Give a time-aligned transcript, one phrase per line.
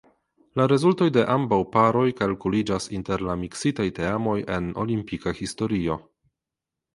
[0.59, 6.01] La rezultoj de ambaŭ paroj kalkuliĝas inter la miksitaj teamoj en olimpika historio.